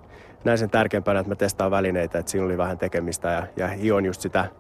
näin 0.45 0.59
sen 0.59 0.71
tärkeämpänä, 0.71 1.21
että 1.21 1.31
mä 1.31 1.37
testaan 1.37 1.71
välineitä, 1.71 2.19
että 2.19 2.31
siinä 2.31 2.47
oli 2.47 2.59
vähän 2.59 2.79
tekemistä 2.79 3.29
ja, 3.29 3.47
ja 3.57 3.69
hion 3.69 4.05
just 4.05 4.21
sitä, 4.21 4.51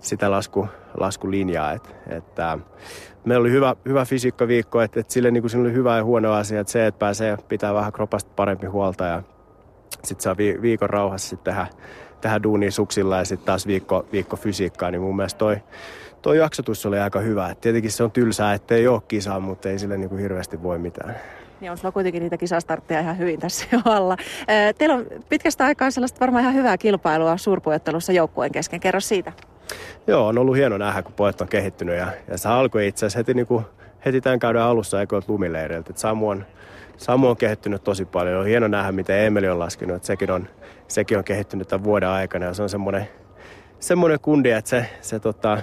sitä 0.00 0.30
lasku, 0.30 0.68
laskulinjaa. 1.00 1.72
Että, 1.72 1.90
että 2.08 2.58
meillä 3.24 3.42
oli 3.42 3.50
hyvä, 3.50 3.76
hyvä 3.88 4.04
fysiikkaviikko, 4.04 4.80
että, 4.80 5.00
että 5.00 5.12
sille 5.12 5.30
niin 5.30 5.42
kuin 5.42 5.60
oli 5.60 5.72
hyvä 5.72 5.96
ja 5.96 6.04
huono 6.04 6.32
asia, 6.32 6.60
että 6.60 6.72
se, 6.72 6.86
että 6.86 6.98
pääsee 6.98 7.36
pitää 7.48 7.74
vähän 7.74 7.92
kropasta 7.92 8.30
parempi 8.36 8.66
huolta 8.66 9.04
ja 9.04 9.22
sitten 10.02 10.22
saa 10.22 10.36
vi, 10.36 10.58
viikon 10.62 10.90
rauhassa 10.90 11.28
sitten 11.28 11.54
tehdä, 11.54 11.66
tehdä 12.20 12.42
duunia 12.42 12.70
suksilla 12.70 13.16
ja 13.16 13.24
sitten 13.24 13.46
taas 13.46 13.66
viikko, 13.66 14.06
viikko 14.12 14.36
fysiikkaa, 14.36 14.90
niin 14.90 15.00
mun 15.00 15.16
mielestä 15.16 15.38
toi, 15.38 15.56
toi 16.22 16.38
jaksotus 16.38 16.86
oli 16.86 16.98
aika 16.98 17.20
hyvä. 17.20 17.50
Et 17.50 17.60
tietenkin 17.60 17.90
se 17.90 18.04
on 18.04 18.10
tylsää, 18.10 18.54
ettei 18.54 18.86
ole 18.86 19.02
kisaa, 19.08 19.40
mutta 19.40 19.68
ei 19.68 19.78
sille 19.78 19.96
niin 19.96 20.08
kuin 20.08 20.20
hirveästi 20.20 20.62
voi 20.62 20.78
mitään. 20.78 21.16
Niin 21.60 21.70
on 21.70 21.78
sulla 21.78 21.92
kuitenkin 21.92 22.22
niitä 22.22 22.36
kisastartteja 22.36 23.00
ihan 23.00 23.18
hyvin 23.18 23.40
tässä 23.40 23.66
jo 23.72 23.80
alla. 23.84 24.16
Teillä 24.78 24.94
on 24.94 25.06
pitkästä 25.28 25.64
aikaa 25.64 25.90
sellaista 25.90 26.20
varmaan 26.20 26.42
ihan 26.42 26.54
hyvää 26.54 26.78
kilpailua 26.78 27.36
suurpujottelussa 27.36 28.12
joukkueen 28.12 28.52
kesken. 28.52 28.80
Kerro 28.80 29.00
siitä. 29.00 29.32
Joo, 30.06 30.26
on 30.26 30.38
ollut 30.38 30.56
hieno 30.56 30.78
nähdä, 30.78 31.02
kun 31.02 31.12
pojat 31.12 31.40
on 31.40 31.48
kehittynyt 31.48 31.96
ja, 31.96 32.06
ja 32.28 32.38
se 32.38 32.48
alkoi 32.48 32.86
itse 32.86 33.06
asiassa 33.06 33.18
heti, 33.18 33.34
niin 33.34 33.46
kuin, 33.46 33.64
heti 34.04 34.20
tämän 34.20 34.38
kauden 34.38 34.62
alussa 34.62 35.02
ekoilta 35.02 35.32
lumileireiltä. 35.32 35.92
Samu 35.96 36.28
on, 36.28 36.46
Samu 36.96 37.28
on 37.28 37.36
kehittynyt 37.36 37.84
tosi 37.84 38.04
paljon. 38.04 38.40
On 38.40 38.46
hieno 38.46 38.68
nähdä, 38.68 38.92
miten 38.92 39.18
Emeli 39.18 39.48
on 39.48 39.58
laskenut. 39.58 39.96
Että 39.96 40.06
sekin, 40.06 40.30
on, 40.30 40.48
sekin 40.88 41.18
on 41.18 41.24
kehittynyt 41.24 41.68
tämän 41.68 41.84
vuoden 41.84 42.08
aikana 42.08 42.46
ja 42.46 42.54
se 42.54 42.62
on 42.62 42.68
semmoinen, 42.68 43.08
semmoinen 43.80 44.20
kundi, 44.20 44.50
että 44.50 44.70
se, 44.70 44.86
se 45.00 45.20
tota, 45.20 45.58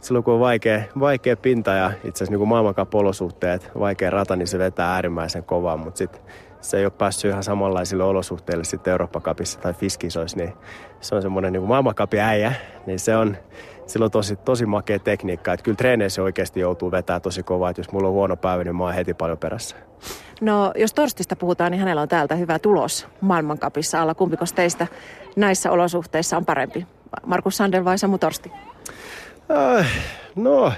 silloin 0.00 0.24
kun 0.24 0.34
on 0.34 0.40
vaikea, 0.40 0.82
vaikea 1.00 1.36
pinta 1.36 1.70
ja 1.70 1.92
itse 2.04 2.24
asiassa 2.24 2.38
niin 2.38 2.48
maailmankapolosuhteet, 2.48 3.70
vaikea 3.78 4.10
rata, 4.10 4.36
niin 4.36 4.48
se 4.48 4.58
vetää 4.58 4.94
äärimmäisen 4.94 5.44
kovaa, 5.44 5.76
mutta 5.76 5.98
sitten 5.98 6.20
se 6.70 6.78
ei 6.78 6.84
ole 6.84 6.90
päässyt 6.90 7.30
ihan 7.30 7.42
samanlaisille 7.42 8.04
olosuhteille 8.04 8.64
sitten 8.64 8.90
Eurooppa-kapissa 8.90 9.60
tai 9.60 9.74
Fiskisoissa, 9.74 10.36
niin 10.36 10.52
se 11.00 11.14
on 11.14 11.22
semmoinen 11.22 11.52
niin 11.52 11.62
maailmankapin 11.62 12.20
äijä, 12.20 12.52
niin 12.86 12.98
se 12.98 13.16
on, 13.16 13.36
sillä 13.86 14.04
on 14.04 14.10
tosi, 14.10 14.36
tosi 14.36 14.66
makea 14.66 14.98
tekniikka. 14.98 15.52
Että 15.52 15.64
kyllä 15.64 15.76
treeneissä 15.76 16.22
oikeasti 16.22 16.60
joutuu 16.60 16.90
vetämään 16.90 17.22
tosi 17.22 17.42
kovaa, 17.42 17.70
että 17.70 17.80
jos 17.80 17.92
mulla 17.92 18.08
on 18.08 18.14
huono 18.14 18.36
päivä, 18.36 18.64
niin 18.64 18.76
mä 18.76 18.84
oon 18.84 18.94
heti 18.94 19.14
paljon 19.14 19.38
perässä. 19.38 19.76
No, 20.40 20.72
jos 20.76 20.94
Torstista 20.94 21.36
puhutaan, 21.36 21.72
niin 21.72 21.80
hänellä 21.80 22.02
on 22.02 22.08
täältä 22.08 22.34
hyvä 22.34 22.58
tulos 22.58 23.06
maailmankapissa 23.20 24.02
alla. 24.02 24.14
Kumpiko 24.14 24.44
teistä 24.54 24.86
näissä 25.36 25.70
olosuhteissa 25.70 26.36
on 26.36 26.44
parempi? 26.44 26.86
Markus 27.26 27.56
Sander 27.56 27.84
vai 27.84 27.98
Samu 27.98 28.18
Torsti? 28.18 28.52
Äh, 29.78 29.86
no, 30.36 30.72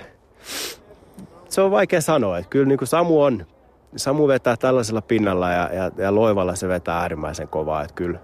se 1.49 1.61
on 1.61 1.71
vaikea 1.71 2.01
sanoa. 2.01 2.39
Että 2.39 2.51
kyllä 2.51 2.67
niin 2.67 2.79
kuin 2.79 2.89
Samu 2.89 3.23
on 3.23 3.47
Samu 3.97 4.29
vetää 4.29 4.57
tällaisella 4.57 5.03
pinnalla 5.03 5.51
ja, 5.51 5.71
ja, 5.73 5.91
ja 5.97 6.15
loivalla 6.15 6.55
se 6.55 6.69
vetää 6.69 6.99
äärimmäisen 6.99 7.49
kovaa. 7.49 7.83
Että 7.83 7.95
kyllä, 7.95 8.19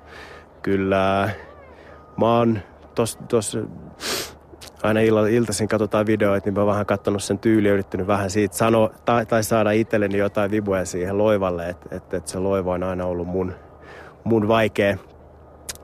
kyllä 0.62 1.30
mä 2.16 2.38
oon 2.38 2.58
tos, 2.94 3.18
tos 3.28 3.58
aina 4.82 5.00
illa, 5.00 5.26
iltaisin 5.26 5.68
katsotaan 5.68 6.06
videoita, 6.06 6.46
niin 6.46 6.54
mä 6.54 6.60
oon 6.60 6.70
vähän 6.70 6.86
katsonut 6.86 7.22
sen 7.22 7.38
tyyliä 7.38 7.72
yrittänyt 7.72 8.06
vähän 8.06 8.30
siitä 8.30 8.56
sanoa 8.56 8.90
tai, 9.04 9.26
tai 9.26 9.44
saada 9.44 9.70
itselleni 9.70 10.18
jotain 10.18 10.50
vibuja 10.50 10.84
siihen 10.84 11.18
loivalle, 11.18 11.68
että 11.68 11.96
et, 11.96 12.14
et 12.14 12.28
se 12.28 12.38
loiva 12.38 12.74
on 12.74 12.82
aina 12.82 13.06
ollut 13.06 13.26
mun, 13.26 13.54
mun 14.24 14.48
vaikea, 14.48 14.96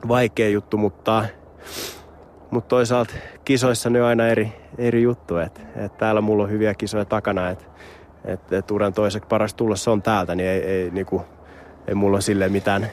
vaikea 0.07 0.49
juttu, 0.49 0.77
mutta, 0.77 1.25
mutta 2.51 2.67
toisaalta 2.67 3.13
kisoissa 3.45 3.89
ne 3.89 4.01
on 4.01 4.07
aina 4.07 4.27
eri, 4.27 4.53
eri 4.77 5.01
juttu, 5.01 5.37
että 5.37 5.61
et 5.75 5.97
täällä 5.97 6.21
mulla 6.21 6.43
on 6.43 6.51
hyviä 6.51 6.73
kisoja 6.73 7.05
takana, 7.05 7.49
että 7.49 7.65
että 8.25 8.57
et 8.57 8.71
uran 8.71 8.93
toiseksi 8.93 9.27
paras 9.27 9.53
tulla 9.53 9.75
se 9.75 9.89
on 9.89 10.01
täältä, 10.01 10.35
niin 10.35 10.49
ei, 10.49 10.63
ei, 10.63 10.91
niinku, 10.91 11.21
ei 11.87 11.95
mulla 11.95 12.15
ole 12.15 12.21
sille 12.21 12.49
mitään, 12.49 12.87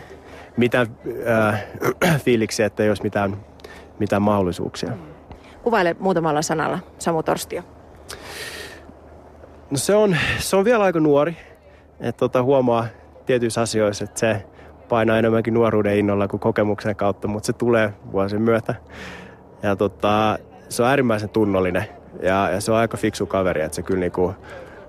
mitään 0.57 0.87
äh, 1.29 1.65
fiiliksiä, 2.25 2.67
että 2.67 2.83
ei 2.83 2.89
olisi 2.89 3.03
mitään, 3.03 3.37
mitään 3.99 4.23
mahdollisuuksia. 4.23 4.93
Kuvaile 5.63 5.97
muutamalla 5.99 6.43
sanalla 6.43 6.79
Samu 6.99 7.23
Torstia. 7.23 7.63
No 9.71 9.77
se 9.77 9.95
on, 9.95 10.17
se 10.39 10.57
on 10.57 10.65
vielä 10.65 10.85
aika 10.85 11.01
nuori. 11.01 11.37
Että 12.01 12.19
tota, 12.19 12.43
huomaa 12.43 12.87
tietyissä 13.27 13.61
asioissa, 13.61 14.05
että 14.05 14.21
se 14.21 14.45
painaa 14.89 15.19
enemmänkin 15.19 15.55
nuoruuden 15.55 15.97
innolla 15.97 16.29
kuin 16.29 16.41
kokemuksen 16.41 16.97
kautta, 16.97 17.29
mutta 17.29 17.47
se 17.47 17.53
tulee 17.53 17.93
vuosien 18.13 18.43
myötä. 18.43 18.75
Ja 19.63 19.77
tota, 19.77 20.39
se 20.69 20.83
on 20.83 20.89
äärimmäisen 20.89 21.29
tunnollinen 21.29 21.85
ja, 22.23 22.51
ja 22.51 22.61
se 22.61 22.73
on 22.73 22.79
aika 22.79 22.97
fiksu 22.97 23.27
kaveri, 23.27 23.63
että 23.63 23.77
se 23.77 23.83
kyllä 23.83 24.01
niinku, 24.01 24.35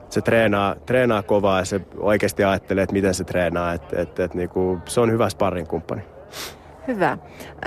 se 0.09 0.21
treenaa, 0.21 0.75
treenaa 0.85 1.23
kovaa 1.23 1.59
ja 1.59 1.65
se 1.65 1.81
oikeasti 1.97 2.43
ajattelee, 2.43 2.83
että 2.83 2.93
miten 2.93 3.13
se 3.13 3.23
treenaa. 3.23 3.73
Että, 3.73 4.01
että, 4.01 4.23
että 4.23 4.37
niin 4.37 4.49
kuin, 4.49 4.81
se 4.85 5.01
on 5.01 5.11
hyvä 5.11 5.29
sparrin 5.29 5.67
kumppani. 5.67 6.01
Hyvä. 6.87 7.17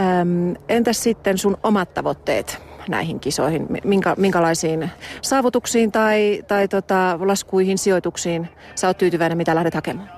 Öm, 0.01 0.55
entäs 0.69 1.03
sitten 1.03 1.39
sun 1.39 1.57
omat 1.63 1.95
tavoitteet 1.95 2.63
näihin 2.89 3.21
kisoihin? 3.21 3.67
Minkä, 3.85 4.15
minkälaisiin 4.19 4.91
saavutuksiin 5.23 5.93
tai, 5.93 6.43
tai 6.49 6.69
tota, 6.69 7.19
laskuihin, 7.21 7.79
sijoituksiin 7.79 8.49
sä 8.75 8.87
oot 8.87 8.99
tyytyväinen, 8.99 9.39
mitä 9.39 9.55
lähdet 9.55 9.75
hakemaan? 9.75 10.09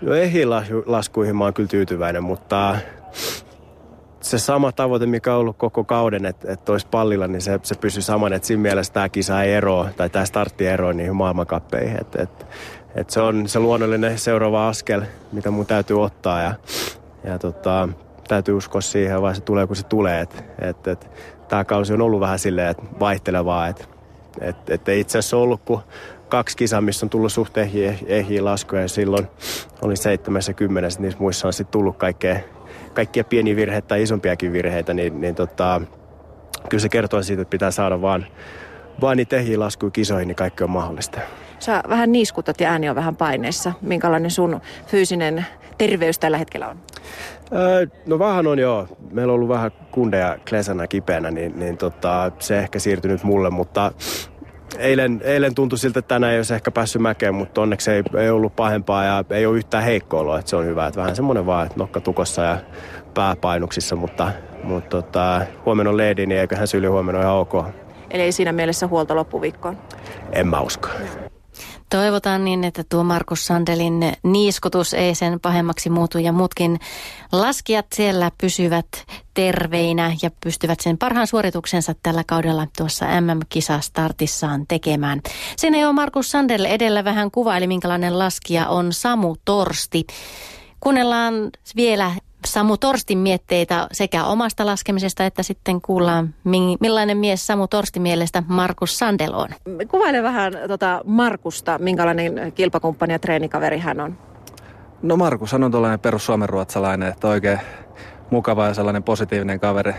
No 0.00 0.12
laskuihin 0.86 1.36
mä 1.36 1.44
oon 1.44 1.54
kyllä 1.54 1.68
tyytyväinen, 1.68 2.24
mutta 2.24 2.76
se 4.20 4.38
sama 4.38 4.72
tavoite, 4.72 5.06
mikä 5.06 5.34
on 5.34 5.40
ollut 5.40 5.56
koko 5.56 5.84
kauden, 5.84 6.26
että, 6.26 6.52
että 6.52 6.72
olisi 6.72 6.86
pallilla, 6.90 7.26
niin 7.26 7.42
se, 7.42 7.60
se 7.62 7.74
pysyy 7.74 8.02
saman. 8.02 8.32
Että 8.32 8.48
siinä 8.48 8.62
mielessä 8.62 8.92
tämä 8.92 9.08
kisa 9.08 9.42
ei 9.42 9.52
eroa, 9.52 9.88
tai 9.96 10.10
tämä 10.10 10.24
startti 10.24 10.66
eroa 10.66 10.92
niihin 10.92 11.16
maailmankappeihin. 11.16 12.00
Että, 12.00 12.22
että, 12.22 12.44
että 12.94 13.12
se 13.12 13.20
on 13.20 13.48
se 13.48 13.58
luonnollinen 13.58 14.18
seuraava 14.18 14.68
askel, 14.68 15.02
mitä 15.32 15.50
mun 15.50 15.66
täytyy 15.66 16.02
ottaa. 16.02 16.42
Ja, 16.42 16.54
ja 17.24 17.38
tota, 17.38 17.88
täytyy 18.28 18.54
uskoa 18.54 18.80
siihen, 18.80 19.22
vai 19.22 19.34
se 19.34 19.40
tulee 19.40 19.66
kun 19.66 19.76
se 19.76 19.82
tulee. 19.82 20.20
Että, 20.20 20.42
että, 20.58 20.90
että, 20.90 21.06
tämä 21.48 21.64
kausi 21.64 21.92
on 21.92 22.00
ollut 22.00 22.20
vähän 22.20 22.38
silleen, 22.38 22.68
että 22.68 22.82
vaihtelevaa. 23.00 23.68
Että, 23.68 23.84
että, 24.40 24.74
että 24.74 24.92
itse 24.92 25.18
asiassa 25.18 25.36
ollut, 25.36 25.60
kun 25.64 25.80
kaksi 26.28 26.56
kisaa, 26.56 26.80
missä 26.80 27.06
on 27.06 27.10
tullut 27.10 27.32
suht 27.32 27.58
ehjiä, 27.58 27.94
ehjiä 28.06 28.44
laskuja 28.44 28.82
ja 28.82 28.88
silloin 28.88 29.26
oli 29.82 29.96
seitsemässä 29.96 30.52
kymmenessä, 30.52 31.00
niissä 31.00 31.20
muissa 31.20 31.46
on 31.46 31.52
sitten 31.52 31.72
tullut 31.72 31.96
kaikkea, 31.96 32.40
kaikkia 32.94 33.24
pieniä 33.24 33.56
virheitä 33.56 33.88
tai 33.88 34.02
isompiakin 34.02 34.52
virheitä, 34.52 34.94
niin, 34.94 35.20
niin 35.20 35.34
tota, 35.34 35.80
kyllä 36.68 36.82
se 36.82 36.88
kertoo 36.88 37.22
siitä, 37.22 37.42
että 37.42 37.50
pitää 37.50 37.70
saada 37.70 38.02
vaan, 38.02 38.26
vaan 39.00 39.16
niitä 39.16 39.36
ehjiä 39.36 39.60
laskuja 39.60 39.90
kisoihin, 39.90 40.28
niin 40.28 40.36
kaikki 40.36 40.64
on 40.64 40.70
mahdollista. 40.70 41.20
Sä 41.58 41.82
vähän 41.88 42.12
niiskutat 42.12 42.60
ja 42.60 42.70
ääni 42.70 42.88
on 42.88 42.96
vähän 42.96 43.16
paineessa. 43.16 43.72
Minkälainen 43.82 44.30
sun 44.30 44.60
fyysinen 44.86 45.46
terveys 45.78 46.18
tällä 46.18 46.38
hetkellä 46.38 46.68
on? 46.68 46.76
Öö, 47.52 47.86
no 48.06 48.18
vähän 48.18 48.46
on 48.46 48.58
joo. 48.58 48.88
Meillä 49.10 49.30
on 49.30 49.34
ollut 49.34 49.48
vähän 49.48 49.70
kundeja 49.90 50.38
klesana 50.48 50.86
kipeänä, 50.86 51.30
niin, 51.30 51.58
niin 51.58 51.76
tota, 51.76 52.32
se 52.38 52.58
ehkä 52.58 52.78
siirtynyt 52.78 53.24
mulle, 53.24 53.50
mutta 53.50 53.92
eilen, 54.78 55.20
eilen 55.24 55.54
tuntui 55.54 55.78
siltä, 55.78 55.98
että 55.98 56.14
tänään 56.14 56.32
ei 56.32 56.38
olisi 56.38 56.54
ehkä 56.54 56.70
päässyt 56.70 57.02
mäkeen, 57.02 57.34
mutta 57.34 57.60
onneksi 57.60 57.90
ei, 57.90 58.02
ei 58.18 58.30
ollut 58.30 58.56
pahempaa 58.56 59.04
ja 59.04 59.24
ei 59.30 59.46
ole 59.46 59.56
yhtään 59.56 59.84
heikkoa 59.84 60.38
että 60.38 60.50
se 60.50 60.56
on 60.56 60.64
hyvä. 60.64 60.86
Että 60.86 61.00
vähän 61.00 61.16
semmoinen 61.16 61.46
vaan, 61.46 61.66
että 61.66 61.78
nokka 61.78 62.00
tukossa 62.00 62.42
ja 62.42 62.58
pääpainuksissa, 63.14 63.96
mutta, 63.96 64.30
mutta 64.62 64.88
tota, 64.88 65.40
huomenna 65.66 65.90
on 65.90 65.96
leedi, 65.96 66.26
niin 66.26 66.40
eiköhän 66.40 66.68
se 66.68 66.76
yli 66.76 66.86
huomenna 66.86 67.20
ihan 67.20 67.34
ok. 67.34 67.54
Eli 68.10 68.22
ei 68.22 68.32
siinä 68.32 68.52
mielessä 68.52 68.86
huolta 68.86 69.16
loppuviikkoon? 69.16 69.78
En 70.32 70.46
mä 70.46 70.60
usko. 70.60 70.88
Toivotaan 71.90 72.44
niin, 72.44 72.64
että 72.64 72.84
tuo 72.88 73.04
Markus 73.04 73.46
Sandelin 73.46 74.12
niiskutus 74.22 74.94
ei 74.94 75.14
sen 75.14 75.40
pahemmaksi 75.40 75.90
muutu 75.90 76.18
ja 76.18 76.32
muutkin 76.32 76.80
laskijat 77.32 77.86
siellä 77.94 78.30
pysyvät 78.40 78.86
terveinä 79.34 80.16
ja 80.22 80.30
pystyvät 80.44 80.80
sen 80.80 80.98
parhaan 80.98 81.26
suorituksensa 81.26 81.94
tällä 82.02 82.24
kaudella 82.26 82.66
tuossa 82.76 83.06
MM-kisastartissaan 83.20 84.66
tekemään. 84.68 85.20
Ei 85.62 85.84
ole 85.84 85.92
Markus 85.92 86.30
Sandel 86.30 86.64
edellä 86.64 87.04
vähän 87.04 87.30
kuvaili, 87.30 87.66
minkälainen 87.66 88.18
laskija 88.18 88.68
on 88.68 88.92
Samu 88.92 89.36
Torsti. 89.44 90.06
Kuunnellaan 90.80 91.34
vielä 91.76 92.12
Samu 92.46 92.76
Torstin 92.76 93.18
mietteitä 93.18 93.88
sekä 93.92 94.24
omasta 94.24 94.66
laskemisesta 94.66 95.24
että 95.24 95.42
sitten 95.42 95.80
kuullaan, 95.80 96.34
millainen 96.80 97.18
mies 97.18 97.46
Samu 97.46 97.68
Torstin 97.68 98.02
mielestä 98.02 98.42
Markus 98.48 98.98
Sandel 98.98 99.34
on. 99.34 99.48
Kuvaile 99.88 100.22
vähän 100.22 100.52
tota 100.68 101.00
Markusta, 101.04 101.78
minkälainen 101.78 102.52
kilpakumppani 102.54 103.12
ja 103.12 103.18
treenikaveri 103.18 103.78
hän 103.78 104.00
on. 104.00 104.18
No 105.02 105.16
Markus 105.16 105.54
on 105.54 105.70
tuollainen 105.70 106.48
ruotsalainen, 106.48 107.08
että 107.08 107.28
oikein 107.28 107.60
mukava 108.30 108.66
ja 108.66 108.74
sellainen 108.74 109.02
positiivinen 109.02 109.60
kaveri 109.60 109.94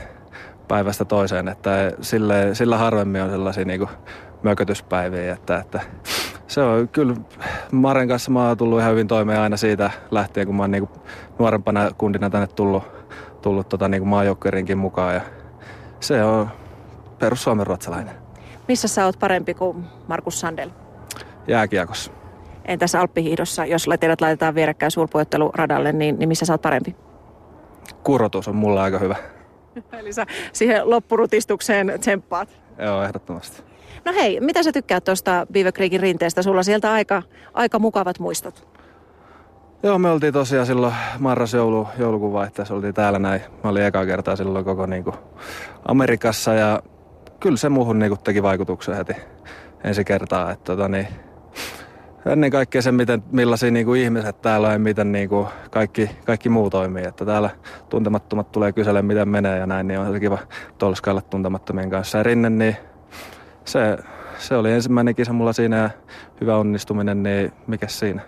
päivästä 0.67 1.05
toiseen, 1.05 1.47
että 1.47 1.91
sille, 2.01 2.55
sillä 2.55 2.77
harvemmin 2.77 3.21
on 3.21 3.29
sellaisia 3.29 3.65
niin 3.65 3.87
mökötyspäiviä, 4.43 5.33
että, 5.33 5.57
että 5.57 5.81
se 6.49 6.61
on 6.61 6.87
kyllä, 6.87 7.15
Maren 7.71 8.07
kanssa 8.07 8.31
mä 8.31 8.47
oon 8.47 8.57
tullut 8.57 8.79
ihan 8.79 8.91
hyvin 8.91 9.07
toimeen 9.07 9.39
aina 9.39 9.57
siitä 9.57 9.91
lähtien, 10.11 10.47
kun 10.47 10.55
mä 10.55 10.63
oon 10.63 10.71
niinku 10.71 10.89
nuorempana 11.39 11.91
kundina 11.97 12.29
tänne 12.29 12.47
tullut, 12.47 12.83
tullut 13.41 13.69
tota 13.69 13.87
niinku 13.87 14.05
maajoukkuerinkin 14.05 14.77
mukaan 14.77 15.15
ja 15.15 15.21
se 15.99 16.23
on 16.23 16.49
perus 17.19 17.43
Suomen 17.43 17.67
ruotsalainen. 17.67 18.15
Missä 18.67 18.87
sä 18.87 19.05
oot 19.05 19.19
parempi 19.19 19.53
kuin 19.53 19.85
Markus 20.07 20.39
Sandel? 20.39 20.69
Jääkiekossa. 21.47 22.11
Entäs 22.65 22.95
Alppihiihdossa, 22.95 23.65
jos 23.65 23.85
teidät 23.99 24.21
laitetaan 24.21 24.55
vierekkäin 24.55 24.91
suurpuetteluradalle, 24.91 25.91
niin, 25.91 26.19
niin 26.19 26.29
missä 26.29 26.45
sä 26.45 26.53
oot 26.53 26.61
parempi? 26.61 26.95
Kurotus 28.03 28.47
on 28.47 28.55
mulla 28.55 28.83
aika 28.83 28.99
hyvä. 28.99 29.15
Eli 29.99 30.13
sä 30.13 30.25
siihen 30.53 30.89
loppurutistukseen 30.89 31.93
tsemppaat? 31.99 32.49
Joo, 32.79 33.03
ehdottomasti. 33.03 33.68
No 34.05 34.13
hei, 34.13 34.39
mitä 34.39 34.63
sä 34.63 34.71
tykkäät 34.71 35.03
tuosta 35.03 35.47
Beaver 35.53 35.71
Creekin 35.71 36.01
rinteestä? 36.01 36.41
Sulla 36.41 36.63
sieltä 36.63 36.91
aika, 36.91 37.23
aika 37.53 37.79
mukavat 37.79 38.19
muistot. 38.19 38.67
Joo, 39.83 39.99
me 39.99 40.09
oltiin 40.09 40.33
tosiaan 40.33 40.65
silloin 40.65 40.93
marras-joulu, 41.19 41.87
joulukuun 41.97 42.33
vaihteessa 42.33 42.73
oltiin 42.73 42.93
täällä 42.93 43.19
näin. 43.19 43.41
Mä 43.63 43.69
olin 43.69 43.83
eka 43.83 44.05
kertaa 44.05 44.35
silloin 44.35 44.65
koko 44.65 44.85
niin 44.85 45.03
kuin 45.03 45.15
Amerikassa 45.85 46.53
ja 46.53 46.83
kyllä 47.39 47.57
se 47.57 47.69
muuhun 47.69 47.99
niin 47.99 48.09
kuin 48.09 48.19
teki 48.23 48.43
vaikutuksen 48.43 48.95
heti 48.95 49.13
ensi 49.83 50.05
kertaa. 50.05 50.51
Että 50.51 50.63
tota, 50.63 50.87
niin, 50.87 51.07
ennen 52.25 52.51
kaikkea 52.51 52.81
se, 52.81 52.91
miten, 52.91 53.23
millaisia 53.31 53.71
niin 53.71 53.85
kuin 53.85 54.01
ihmiset 54.01 54.41
täällä 54.41 54.67
on 54.67 54.73
ja 54.73 54.79
miten 54.79 55.11
niin 55.11 55.29
kuin 55.29 55.47
kaikki, 55.71 56.09
kaikki 56.25 56.49
muu 56.49 56.69
toimii. 56.69 57.07
Että 57.07 57.25
täällä 57.25 57.49
tuntemattomat 57.89 58.51
tulee 58.51 58.71
kyselemään, 58.71 59.05
miten 59.05 59.29
menee 59.29 59.57
ja 59.57 59.65
näin, 59.65 59.87
niin 59.87 59.99
on 59.99 60.13
se 60.13 60.19
kiva 60.19 60.37
tolskailla 60.77 61.21
tuntemattomien 61.21 61.89
kanssa. 61.89 62.17
Ja 62.17 62.23
Rinne, 62.23 62.49
niin 62.49 62.77
se, 63.65 63.97
se 64.37 64.55
oli 64.55 64.71
ensimmäinen 64.71 65.15
kisa 65.15 65.33
mulla 65.33 65.53
siinä 65.53 65.77
ja 65.77 65.89
hyvä 66.41 66.57
onnistuminen, 66.57 67.23
niin 67.23 67.51
mikä 67.67 67.87
siinä? 67.87 68.21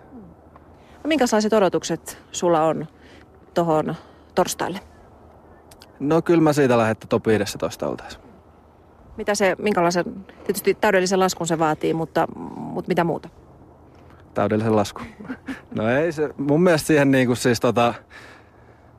No, 1.04 1.08
minkälaiset 1.08 1.54
odotukset 1.54 2.18
sulla 2.32 2.64
on 2.64 2.88
tuohon 3.54 3.96
torstaille? 4.36 4.80
No 6.00 6.22
kyllä 6.22 6.42
mä 6.42 6.54
siitä 6.54 6.78
lähdettä 6.78 7.08
top 7.08 7.28
15 7.28 7.88
oltaisiin. 7.88 8.24
Mitä 9.18 9.36
se, 9.36 9.56
minkälaisen, 9.60 10.06
tietysti 10.44 10.78
täydellisen 10.82 11.20
laskun 11.20 11.48
se 11.48 11.60
vaatii, 11.60 11.94
mutta, 11.94 12.28
mutta 12.56 12.88
mitä 12.88 13.04
muuta? 13.04 13.30
Täydellisen 14.34 14.76
laskun. 14.76 15.06
No 15.76 15.90
ei 15.90 16.12
se, 16.12 16.30
mun 16.38 16.64
mielestä 16.64 16.88
siihen 16.88 17.12
niin 17.12 17.28
kuin 17.28 17.38
siis 17.38 17.60
tota, 17.60 17.94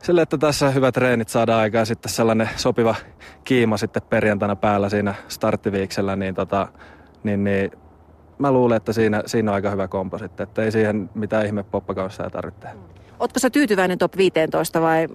sille, 0.03 0.23
että 0.23 0.38
tässä 0.38 0.71
hyvät 0.71 0.95
treenit 0.95 1.29
saadaan 1.29 1.61
aikaan 1.61 1.87
sitten 1.87 2.12
sellainen 2.12 2.51
sopiva 2.57 2.95
kiima 3.45 3.77
sitten 3.77 4.03
perjantaina 4.03 4.57
päällä 4.57 4.88
siinä 4.88 5.15
starttiviiksellä, 5.29 6.17
niin, 6.17 6.35
tota, 6.35 6.69
niin, 7.23 7.45
niin 7.45 7.71
mä 8.38 8.53
luulen, 8.53 8.77
että 8.77 8.93
siinä, 8.93 9.23
siinä 9.27 9.51
on 9.51 9.55
aika 9.55 9.71
hyvä 9.71 9.88
kompo 9.88 10.19
sitten, 10.19 10.45
että 10.45 10.62
ei 10.62 10.73
siihen 10.73 11.11
mitään 11.15 11.47
ihme 11.47 11.62
poppakaussia 11.62 12.31
tarvitse 12.31 12.69
Ootko 13.19 13.38
sä 13.38 13.51
tyytyväinen 13.51 13.99
top 13.99 14.17
15 14.17 14.81
vai 14.81 15.09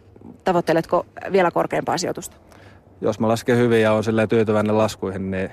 tavoitteletko 0.43 1.06
vielä 1.32 1.52
korkeampaa 1.52 1.97
sijoitusta? 1.97 2.38
Jos 3.02 3.19
mä 3.19 3.28
lasken 3.28 3.58
hyvin 3.58 3.82
ja 3.82 3.93
on 3.93 4.04
silleen 4.04 4.30
tyytyväinen 4.30 4.78
laskuihin, 4.78 5.32
niin 5.32 5.50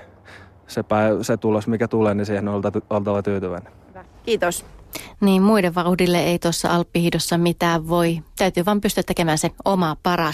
se, 0.67 0.83
pää, 0.83 1.09
se 1.21 1.37
tulos, 1.37 1.67
mikä 1.67 1.87
tulee, 1.87 2.13
niin 2.13 2.25
siihen 2.25 2.47
on 2.47 2.61
oltava 2.89 3.21
tyytyväinen. 3.21 3.73
Kiitos. 4.23 4.65
Niin 5.21 5.41
muiden 5.41 5.75
vauhdille 5.75 6.23
ei 6.23 6.39
tuossa 6.39 6.69
Alppihidossa 6.69 7.37
mitään 7.37 7.87
voi. 7.87 8.21
Täytyy 8.35 8.65
vaan 8.65 8.81
pystyä 8.81 9.03
tekemään 9.03 9.37
se 9.37 9.51
oma 9.65 9.97
paras. 10.03 10.33